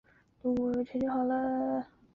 [0.41, 1.85] 普宁市辖乡。